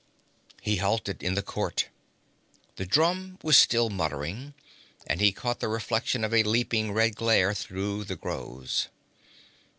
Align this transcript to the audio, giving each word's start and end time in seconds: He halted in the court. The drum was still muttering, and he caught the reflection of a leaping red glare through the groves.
He 0.63 0.77
halted 0.77 1.21
in 1.21 1.35
the 1.35 1.43
court. 1.43 1.89
The 2.77 2.87
drum 2.87 3.37
was 3.43 3.55
still 3.55 3.91
muttering, 3.91 4.55
and 5.05 5.21
he 5.21 5.31
caught 5.31 5.59
the 5.59 5.67
reflection 5.67 6.23
of 6.23 6.33
a 6.33 6.41
leaping 6.41 6.91
red 6.91 7.15
glare 7.15 7.53
through 7.53 8.05
the 8.05 8.15
groves. 8.15 8.87